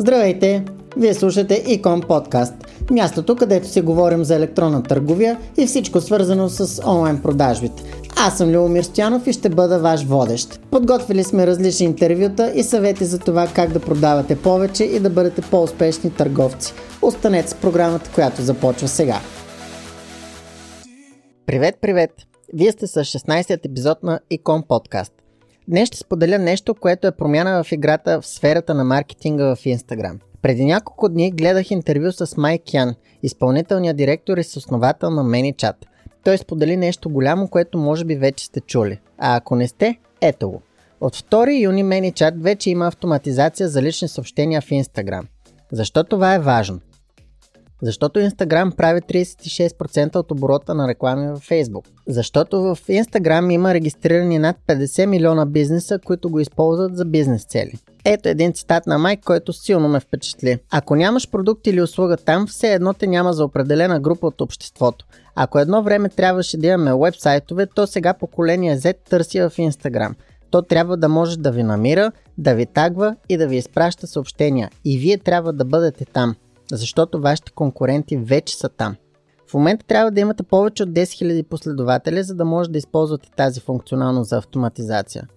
Здравейте! 0.00 0.64
Вие 0.96 1.14
слушате 1.14 1.64
Икон 1.66 2.00
подкаст, 2.00 2.54
мястото 2.90 3.36
където 3.36 3.68
си 3.68 3.80
говорим 3.80 4.24
за 4.24 4.34
електронна 4.34 4.82
търговия 4.82 5.38
и 5.56 5.66
всичко 5.66 6.00
свързано 6.00 6.48
с 6.48 6.82
онлайн 6.86 7.22
продажбите. 7.22 7.82
Аз 8.16 8.38
съм 8.38 8.50
Любомир 8.50 8.82
Стоянов 8.82 9.26
и 9.26 9.32
ще 9.32 9.48
бъда 9.48 9.78
ваш 9.78 10.04
водещ. 10.04 10.60
Подготвили 10.70 11.24
сме 11.24 11.46
различни 11.46 11.86
интервюта 11.86 12.52
и 12.54 12.62
съвети 12.62 13.04
за 13.04 13.18
това 13.18 13.48
как 13.54 13.72
да 13.72 13.80
продавате 13.80 14.36
повече 14.36 14.84
и 14.84 15.00
да 15.00 15.10
бъдете 15.10 15.42
по-успешни 15.42 16.10
търговци. 16.10 16.72
Останете 17.02 17.48
с 17.48 17.54
програмата, 17.54 18.10
която 18.14 18.42
започва 18.42 18.88
сега. 18.88 19.20
Привет, 21.46 21.78
привет! 21.80 22.10
Вие 22.54 22.72
сте 22.72 22.86
с 22.86 23.04
16-ят 23.04 23.66
епизод 23.66 24.02
на 24.02 24.20
Икон 24.30 24.62
подкаст. 24.68 25.12
Днес 25.68 25.88
ще 25.88 25.98
споделя 25.98 26.38
нещо, 26.38 26.74
което 26.74 27.06
е 27.06 27.12
промяна 27.12 27.64
в 27.64 27.72
играта 27.72 28.20
в 28.20 28.26
сферата 28.26 28.74
на 28.74 28.84
маркетинга 28.84 29.44
в 29.44 29.58
Instagram. 29.58 30.18
Преди 30.42 30.64
няколко 30.64 31.08
дни 31.08 31.30
гледах 31.30 31.70
интервю 31.70 32.12
с 32.12 32.36
Майк 32.36 32.74
Ян, 32.74 32.94
изпълнителният 33.22 33.96
директор 33.96 34.36
и 34.36 34.44
съосновател 34.44 35.10
на 35.10 35.24
ManyChat. 35.24 35.74
Той 36.24 36.38
сподели 36.38 36.76
нещо 36.76 37.10
голямо, 37.10 37.48
което 37.48 37.78
може 37.78 38.04
би 38.04 38.16
вече 38.16 38.44
сте 38.44 38.60
чули. 38.60 39.00
А 39.18 39.36
ако 39.36 39.56
не 39.56 39.68
сте, 39.68 39.98
ето 40.20 40.50
го. 40.50 40.62
От 41.00 41.16
2 41.16 41.60
юни 41.60 41.84
ManyChat 41.84 42.42
вече 42.42 42.70
има 42.70 42.86
автоматизация 42.86 43.68
за 43.68 43.82
лични 43.82 44.08
съобщения 44.08 44.60
в 44.60 44.68
Instagram. 44.68 45.22
Защо 45.72 46.04
това 46.04 46.34
е 46.34 46.38
важно? 46.38 46.80
Защото 47.82 48.20
Instagram 48.20 48.76
прави 48.76 49.00
36% 49.00 50.16
от 50.16 50.30
оборота 50.30 50.74
на 50.74 50.88
реклами 50.88 51.28
във 51.28 51.48
Facebook. 51.48 51.86
Защото 52.08 52.62
в 52.62 52.78
Instagram 52.88 53.52
има 53.52 53.74
регистрирани 53.74 54.38
над 54.38 54.56
50 54.68 55.06
милиона 55.06 55.46
бизнеса, 55.46 55.98
които 55.98 56.30
го 56.30 56.40
използват 56.40 56.96
за 56.96 57.04
бизнес 57.04 57.44
цели. 57.44 57.72
Ето 58.04 58.28
един 58.28 58.52
цитат 58.52 58.86
на 58.86 58.98
Майк, 58.98 59.20
който 59.24 59.52
силно 59.52 59.88
ме 59.88 60.00
впечатли. 60.00 60.58
Ако 60.70 60.96
нямаш 60.96 61.30
продукт 61.30 61.66
или 61.66 61.82
услуга 61.82 62.16
там, 62.16 62.46
все 62.46 62.72
едно 62.72 62.94
те 62.94 63.06
няма 63.06 63.32
за 63.32 63.44
определена 63.44 64.00
група 64.00 64.26
от 64.26 64.40
обществото. 64.40 65.06
Ако 65.34 65.58
едно 65.58 65.82
време 65.82 66.08
трябваше 66.08 66.56
да 66.56 66.66
имаме 66.66 67.04
вебсайтове, 67.04 67.66
то 67.66 67.86
сега 67.86 68.14
поколение 68.14 68.78
Z 68.78 68.96
търси 69.10 69.40
в 69.40 69.50
Instagram. 69.50 70.14
То 70.50 70.62
трябва 70.62 70.96
да 70.96 71.08
може 71.08 71.38
да 71.38 71.52
ви 71.52 71.62
намира, 71.62 72.12
да 72.38 72.54
ви 72.54 72.66
тагва 72.66 73.16
и 73.28 73.36
да 73.36 73.46
ви 73.46 73.56
изпраща 73.56 74.06
съобщения. 74.06 74.70
И 74.84 74.98
вие 74.98 75.18
трябва 75.18 75.52
да 75.52 75.64
бъдете 75.64 76.04
там 76.04 76.34
защото 76.72 77.20
вашите 77.20 77.52
конкуренти 77.52 78.16
вече 78.16 78.56
са 78.56 78.68
там. 78.68 78.96
В 79.50 79.54
момента 79.54 79.86
трябва 79.86 80.10
да 80.10 80.20
имате 80.20 80.42
повече 80.42 80.82
от 80.82 80.88
10 80.88 81.02
000 81.02 81.42
последователи, 81.42 82.22
за 82.22 82.34
да 82.34 82.44
може 82.44 82.70
да 82.70 82.78
използвате 82.78 83.30
тази 83.36 83.60
функционалност 83.60 84.30
за 84.30 84.36
автоматизация. 84.36 85.28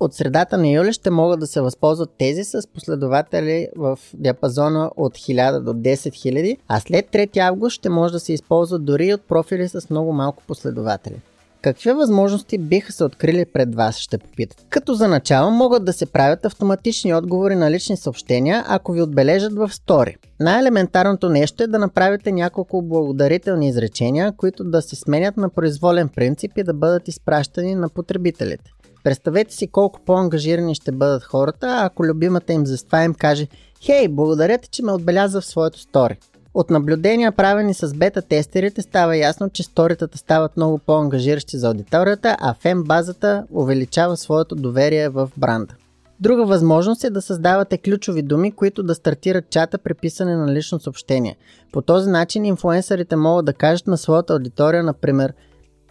От 0.00 0.14
средата 0.14 0.58
на 0.58 0.68
юли 0.68 0.92
ще 0.92 1.10
могат 1.10 1.40
да 1.40 1.46
се 1.46 1.60
възползват 1.60 2.10
тези 2.18 2.44
с 2.44 2.62
последователи 2.74 3.68
в 3.76 3.98
диапазона 4.14 4.90
от 4.96 5.18
1000 5.18 5.60
до 5.60 5.72
10 5.72 5.94
000, 5.94 6.56
а 6.68 6.80
след 6.80 7.06
3 7.06 7.36
август 7.36 7.74
ще 7.74 7.88
може 7.88 8.12
да 8.12 8.20
се 8.20 8.32
използват 8.32 8.84
дори 8.84 9.14
от 9.14 9.22
профили 9.28 9.68
с 9.68 9.90
много 9.90 10.12
малко 10.12 10.42
последователи. 10.46 11.20
Какви 11.62 11.92
възможности 11.92 12.58
биха 12.58 12.92
се 12.92 13.04
открили 13.04 13.44
пред 13.52 13.74
вас, 13.74 13.98
ще 13.98 14.18
попитат. 14.18 14.66
Като 14.70 14.94
за 14.94 15.08
начало 15.08 15.50
могат 15.50 15.84
да 15.84 15.92
се 15.92 16.06
правят 16.06 16.44
автоматични 16.44 17.14
отговори 17.14 17.54
на 17.54 17.70
лични 17.70 17.96
съобщения, 17.96 18.64
ако 18.68 18.92
ви 18.92 19.02
отбележат 19.02 19.52
в 19.52 19.68
стори. 19.72 20.16
Най-елементарното 20.40 21.28
нещо 21.28 21.62
е 21.62 21.66
да 21.66 21.78
направите 21.78 22.32
няколко 22.32 22.82
благодарителни 22.82 23.68
изречения, 23.68 24.32
които 24.36 24.64
да 24.64 24.82
се 24.82 24.96
сменят 24.96 25.36
на 25.36 25.48
произволен 25.48 26.08
принцип 26.08 26.52
и 26.56 26.62
да 26.62 26.74
бъдат 26.74 27.08
изпращани 27.08 27.74
на 27.74 27.88
потребителите. 27.88 28.70
Представете 29.04 29.54
си 29.54 29.66
колко 29.66 30.00
по-ангажирани 30.06 30.74
ще 30.74 30.92
бъдат 30.92 31.24
хората, 31.24 31.78
ако 31.82 32.04
любимата 32.04 32.52
им 32.52 32.66
заства 32.66 33.04
им 33.04 33.14
каже 33.14 33.46
«Хей, 33.84 34.08
благодаря 34.08 34.58
ти, 34.58 34.68
че 34.68 34.82
ме 34.82 34.92
отбеляза 34.92 35.40
в 35.40 35.46
своето 35.46 35.78
стори». 35.78 36.18
От 36.54 36.70
наблюдения, 36.70 37.32
правени 37.32 37.74
с 37.74 37.94
бета-тестерите, 37.94 38.82
става 38.82 39.16
ясно, 39.16 39.50
че 39.50 39.62
сторитата 39.62 40.18
стават 40.18 40.56
много 40.56 40.78
по-ангажиращи 40.78 41.58
за 41.58 41.68
аудиторията, 41.68 42.36
а 42.40 42.54
фен 42.54 42.82
базата 42.82 43.46
увеличава 43.52 44.16
своето 44.16 44.54
доверие 44.54 45.08
в 45.08 45.30
бранда. 45.36 45.74
Друга 46.20 46.44
възможност 46.44 47.04
е 47.04 47.10
да 47.10 47.22
създавате 47.22 47.78
ключови 47.78 48.22
думи, 48.22 48.52
които 48.52 48.82
да 48.82 48.94
стартират 48.94 49.50
чата 49.50 49.78
при 49.78 49.94
писане 49.94 50.36
на 50.36 50.52
лично 50.52 50.80
съобщение. 50.80 51.36
По 51.72 51.82
този 51.82 52.10
начин 52.10 52.44
инфлуенсърите 52.44 53.16
могат 53.16 53.44
да 53.46 53.52
кажат 53.52 53.86
на 53.86 53.98
своята 53.98 54.32
аудитория, 54.32 54.82
например, 54.82 55.34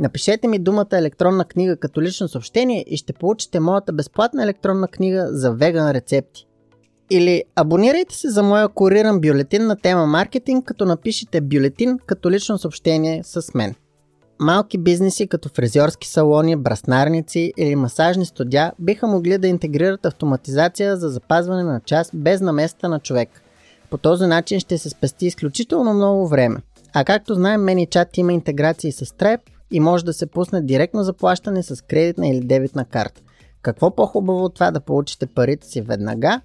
Напишете 0.00 0.48
ми 0.48 0.58
думата 0.58 0.86
електронна 0.92 1.44
книга 1.44 1.76
като 1.76 2.02
лично 2.02 2.28
съобщение 2.28 2.84
и 2.88 2.96
ще 2.96 3.12
получите 3.12 3.60
моята 3.60 3.92
безплатна 3.92 4.42
електронна 4.42 4.88
книга 4.88 5.28
за 5.30 5.52
веган 5.52 5.90
рецепти. 5.90 6.46
Или 7.10 7.44
абонирайте 7.56 8.14
се 8.14 8.30
за 8.30 8.42
моя 8.42 8.68
куриран 8.68 9.20
бюлетин 9.20 9.66
на 9.66 9.76
тема 9.76 10.06
маркетинг, 10.06 10.64
като 10.64 10.84
напишете 10.84 11.40
бюлетин 11.40 11.98
като 12.06 12.30
лично 12.30 12.58
съобщение 12.58 13.22
с 13.24 13.54
мен. 13.54 13.74
Малки 14.40 14.78
бизнеси 14.78 15.26
като 15.26 15.48
фризьорски 15.48 16.08
салони, 16.08 16.56
браснарници 16.56 17.52
или 17.56 17.76
масажни 17.76 18.26
студия 18.26 18.72
биха 18.78 19.06
могли 19.06 19.38
да 19.38 19.48
интегрират 19.48 20.06
автоматизация 20.06 20.96
за 20.96 21.08
запазване 21.08 21.62
на 21.62 21.80
час 21.80 22.10
без 22.14 22.40
наместа 22.40 22.88
на 22.88 23.00
човек. 23.00 23.28
По 23.90 23.98
този 23.98 24.26
начин 24.26 24.60
ще 24.60 24.78
се 24.78 24.90
спести 24.90 25.26
изключително 25.26 25.94
много 25.94 26.28
време. 26.28 26.56
А 26.94 27.04
както 27.04 27.34
знаем, 27.34 27.60
ManyChat 27.60 28.18
има 28.18 28.32
интеграции 28.32 28.92
с 28.92 29.04
Stripe 29.04 29.40
и 29.70 29.80
може 29.80 30.04
да 30.04 30.12
се 30.12 30.26
пусне 30.26 30.62
директно 30.62 31.02
заплащане 31.02 31.62
с 31.62 31.84
кредитна 31.84 32.28
или 32.28 32.40
дебитна 32.40 32.84
карта. 32.84 33.22
Какво 33.62 33.94
по-хубаво 33.94 34.44
от 34.44 34.54
това 34.54 34.70
да 34.70 34.80
получите 34.80 35.26
парите 35.26 35.66
си 35.66 35.80
веднага 35.80 36.40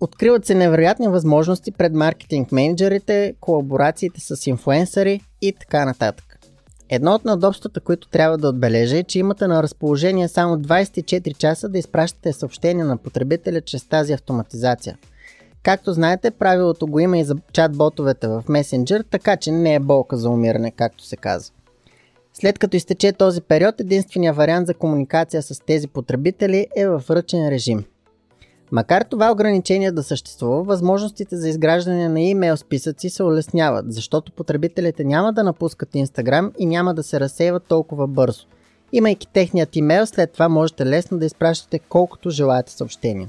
Откриват 0.00 0.46
се 0.46 0.54
невероятни 0.54 1.08
възможности 1.08 1.72
пред 1.72 1.92
маркетинг 1.94 2.52
менеджерите, 2.52 3.34
колаборациите 3.40 4.20
с 4.20 4.46
инфуенсъри 4.46 5.20
и 5.42 5.52
така 5.52 5.84
нататък. 5.84 6.38
Едно 6.88 7.14
от 7.14 7.24
надобствата, 7.24 7.80
които 7.80 8.08
трябва 8.08 8.38
да 8.38 8.48
отбележа 8.48 8.98
е, 8.98 9.02
че 9.02 9.18
имате 9.18 9.46
на 9.46 9.62
разположение 9.62 10.28
само 10.28 10.56
24 10.56 11.36
часа 11.36 11.68
да 11.68 11.78
изпращате 11.78 12.32
съобщения 12.32 12.86
на 12.86 12.96
потребителя 12.96 13.60
чрез 13.60 13.84
тази 13.88 14.12
автоматизация. 14.12 14.98
Както 15.62 15.92
знаете, 15.92 16.30
правилото 16.30 16.86
го 16.86 17.00
има 17.00 17.18
и 17.18 17.24
за 17.24 17.34
чат-ботовете 17.34 18.26
в 18.26 18.44
Messenger, 18.48 19.04
така 19.10 19.36
че 19.36 19.50
не 19.50 19.74
е 19.74 19.80
болка 19.80 20.16
за 20.16 20.30
умиране, 20.30 20.70
както 20.70 21.04
се 21.04 21.16
казва. 21.16 21.54
След 22.34 22.58
като 22.58 22.76
изтече 22.76 23.12
този 23.12 23.40
период, 23.40 23.80
единственият 23.80 24.36
вариант 24.36 24.66
за 24.66 24.74
комуникация 24.74 25.42
с 25.42 25.60
тези 25.60 25.88
потребители 25.88 26.66
е 26.76 26.88
в 26.88 27.02
ръчен 27.10 27.48
режим– 27.48 27.84
Макар 28.74 29.02
това 29.02 29.32
ограничение 29.32 29.92
да 29.92 30.02
съществува, 30.02 30.62
възможностите 30.62 31.36
за 31.36 31.48
изграждане 31.48 32.08
на 32.08 32.20
имейл 32.20 32.56
списъци 32.56 33.10
се 33.10 33.22
улесняват, 33.22 33.92
защото 33.92 34.32
потребителите 34.32 35.04
няма 35.04 35.32
да 35.32 35.44
напускат 35.44 35.92
Instagram 35.92 36.50
и 36.58 36.66
няма 36.66 36.94
да 36.94 37.02
се 37.02 37.20
разсейват 37.20 37.64
толкова 37.68 38.06
бързо. 38.06 38.46
Имайки 38.92 39.26
техният 39.32 39.76
имейл, 39.76 40.06
след 40.06 40.32
това 40.32 40.48
можете 40.48 40.86
лесно 40.86 41.18
да 41.18 41.26
изпращате 41.26 41.78
колкото 41.78 42.30
желаете 42.30 42.72
съобщения. 42.72 43.28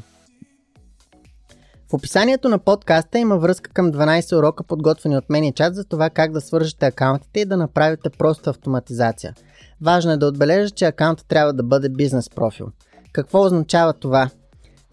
В 1.90 1.94
описанието 1.94 2.50
на 2.50 2.60
подкаста 2.60 3.20
има 3.20 3.38
връзка 3.38 3.70
към 3.70 3.92
12 3.92 4.38
урока 4.38 4.64
подготвени 4.64 5.18
от 5.18 5.30
мен 5.30 5.44
и 5.44 5.54
чат 5.54 5.76
за 5.76 5.84
това 5.84 6.10
как 6.10 6.32
да 6.32 6.42
свържете 6.42 6.86
акаунтите 6.86 7.40
и 7.40 7.46
да 7.46 7.58
направите 7.58 8.10
просто 8.10 8.50
автоматизация. 8.50 9.34
Важно 9.82 10.12
е 10.12 10.18
да 10.18 10.28
отбележа, 10.28 10.70
че 10.70 10.86
акаунтът 10.86 11.28
трябва 11.28 11.54
да 11.54 11.64
бъде 11.64 11.90
бизнес 11.90 12.30
профил. 12.30 12.68
Какво 13.14 13.46
означава 13.46 13.94
това? 13.94 14.30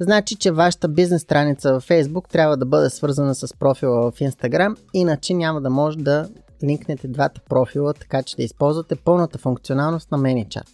Значи, 0.02 0.34
че 0.34 0.50
вашата 0.50 0.88
бизнес 0.88 1.22
страница 1.22 1.80
в 1.80 1.88
Facebook 1.88 2.28
трябва 2.28 2.56
да 2.56 2.66
бъде 2.66 2.90
свързана 2.90 3.34
с 3.34 3.54
профила 3.58 4.10
в 4.10 4.18
Instagram, 4.18 4.76
иначе 4.94 5.34
няма 5.34 5.60
да 5.60 5.70
може 5.70 5.98
да 5.98 6.28
линкнете 6.64 7.08
двата 7.08 7.40
профила, 7.48 7.94
така 7.94 8.22
че 8.22 8.36
да 8.36 8.42
използвате 8.42 8.96
пълната 8.96 9.38
функционалност 9.38 10.10
на 10.10 10.18
ManyChat. 10.18 10.68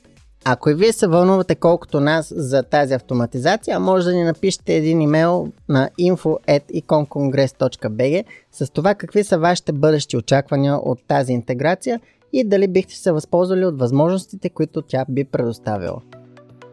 Ако 0.44 0.71
и 0.71 0.75
вие 0.75 0.93
се 0.93 1.06
вълнувате 1.06 1.55
колкото 1.55 2.00
нас 2.00 2.33
за 2.37 2.62
тази 2.62 2.94
автоматизация, 2.94 3.81
може 3.81 4.05
да 4.05 4.15
ни 4.15 4.25
напишете 4.25 4.75
един 4.75 5.00
имейл 5.00 5.49
на 5.69 5.91
info.iconcongress.bg 6.01 8.25
с 8.53 8.71
това 8.71 8.95
какви 8.95 9.25
са 9.25 9.39
вашите 9.39 9.72
бъдещи 9.72 10.16
очаквания 10.16 10.77
от 10.77 10.98
тази 11.09 11.33
интеграция 11.33 12.01
и 12.33 12.45
дали 12.45 12.69
бихте 12.69 12.95
се 12.95 13.13
възползвали 13.13 13.66
от 13.66 13.78
възможностите, 13.78 14.48
които 14.48 14.83
тя 14.83 15.04
би 15.09 15.25
предоставила. 15.25 16.01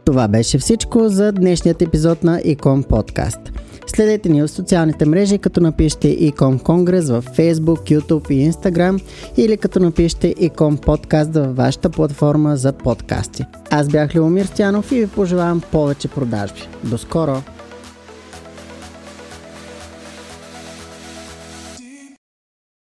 Това 0.06 0.28
беше 0.28 0.58
всичко 0.58 1.10
за 1.10 1.32
днешният 1.32 1.82
епизод 1.82 2.24
на 2.24 2.42
Икон 2.44 2.84
Подкаст. 2.84 3.40
Следете 3.88 4.30
ни 4.30 4.42
в 4.42 4.48
социалните 4.48 5.06
мрежи, 5.06 5.38
като 5.38 5.62
напишете 5.62 6.08
Икон 6.08 6.60
Конгрес 6.60 7.10
в 7.10 7.24
Facebook, 7.38 8.00
YouTube 8.00 8.32
и 8.32 8.52
Instagram 8.52 9.02
или 9.38 9.58
като 9.58 9.80
напишете 9.80 10.36
Икон 10.40 10.78
Подкаст 10.78 11.34
във 11.34 11.56
вашата 11.56 11.90
платформа 11.90 12.58
за 12.58 12.74
подкасти. 12.74 13.46
Аз 13.72 13.88
бях 13.88 14.16
Леомир 14.16 14.46
Стянов 14.46 14.92
и 14.92 15.00
ви 15.00 15.08
пожелавам 15.08 15.62
повече 15.72 16.08
продажби. 16.08 16.68
До 16.84 16.98
скоро! 16.98 17.42